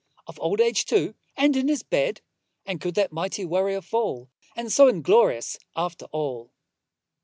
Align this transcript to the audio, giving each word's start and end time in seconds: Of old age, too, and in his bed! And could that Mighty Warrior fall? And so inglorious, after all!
Of 0.25 0.39
old 0.39 0.59
age, 0.61 0.85
too, 0.85 1.13
and 1.37 1.55
in 1.55 1.67
his 1.67 1.83
bed! 1.83 2.21
And 2.65 2.81
could 2.81 2.95
that 2.95 3.11
Mighty 3.11 3.45
Warrior 3.45 3.81
fall? 3.81 4.31
And 4.55 4.71
so 4.73 4.87
inglorious, 4.87 5.59
after 5.75 6.07
all! 6.07 6.49